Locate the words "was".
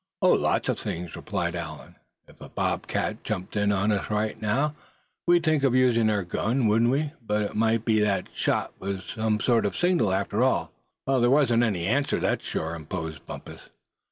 8.79-9.03